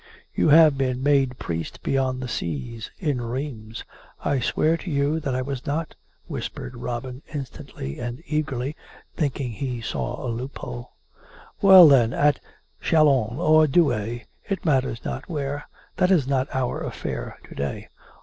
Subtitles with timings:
[0.33, 3.83] You have been made priest beyond the seas, in Rheims
[4.33, 5.93] ""I swear to you that I was not,"
[6.25, 8.75] whispered Robin in stantly and eagerly,
[9.15, 10.93] thinking he saw a loophole."
[11.61, 12.39] Well, then, at
[12.81, 15.67] Chalons, or Douay: it matters not where.
[15.97, 17.87] That is not our affair to day.